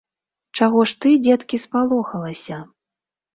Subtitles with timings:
[0.59, 2.57] Чаго ж, ты, дзеткі, спалохалася?